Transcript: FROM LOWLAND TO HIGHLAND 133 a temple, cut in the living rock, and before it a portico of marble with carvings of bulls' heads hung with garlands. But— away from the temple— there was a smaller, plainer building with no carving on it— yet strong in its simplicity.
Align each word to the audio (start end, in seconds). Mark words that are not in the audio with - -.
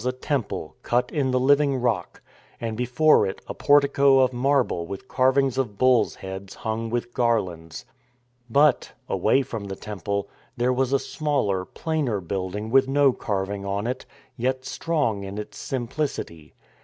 FROM 0.01 0.07
LOWLAND 0.07 0.21
TO 0.21 0.27
HIGHLAND 0.27 0.43
133 0.81 0.81
a 0.81 0.81
temple, 0.81 1.03
cut 1.03 1.19
in 1.19 1.29
the 1.31 1.39
living 1.39 1.75
rock, 1.79 2.21
and 2.59 2.75
before 2.75 3.27
it 3.27 3.39
a 3.45 3.53
portico 3.53 4.19
of 4.21 4.33
marble 4.33 4.87
with 4.87 5.07
carvings 5.07 5.59
of 5.59 5.77
bulls' 5.77 6.15
heads 6.15 6.55
hung 6.55 6.89
with 6.89 7.13
garlands. 7.13 7.85
But— 8.49 8.93
away 9.07 9.43
from 9.43 9.65
the 9.65 9.75
temple— 9.75 10.27
there 10.57 10.73
was 10.73 10.91
a 10.91 10.97
smaller, 10.97 11.65
plainer 11.65 12.19
building 12.19 12.71
with 12.71 12.87
no 12.87 13.13
carving 13.13 13.63
on 13.63 13.85
it— 13.85 14.07
yet 14.37 14.65
strong 14.65 15.23
in 15.23 15.37
its 15.37 15.59
simplicity. 15.59 16.55